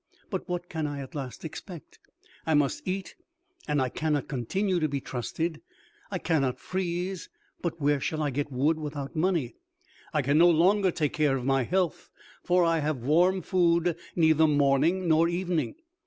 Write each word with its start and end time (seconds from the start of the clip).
But 0.31 0.49
what 0.49 0.67
can 0.67 0.87
I 0.87 0.99
at 1.01 1.13
last 1.13 1.45
expect? 1.45 1.99
I 2.47 2.55
must 2.55 2.87
eat, 2.87 3.13
and 3.67 3.79
I 3.79 3.89
cannot 3.89 4.27
continue 4.27 4.79
to 4.79 4.87
be 4.89 4.99
trusted. 4.99 5.61
I 6.09 6.17
cannot 6.17 6.59
freeze, 6.59 7.29
but 7.61 7.79
where 7.79 7.99
shall 7.99 8.23
I 8.23 8.31
get 8.31 8.51
wood 8.51 8.79
without 8.79 9.15
money? 9.15 9.53
I 10.11 10.23
can 10.23 10.39
no 10.39 10.49
longer 10.49 10.89
take 10.89 11.13
care 11.13 11.37
of 11.37 11.45
my 11.45 11.65
health, 11.65 12.09
for 12.43 12.63
I 12.63 12.79
have 12.79 13.03
warm 13.03 13.43
food 13.43 13.95
neither 14.15 14.47
morning 14.47 15.07
nor 15.07 15.29
evening. 15.29 15.75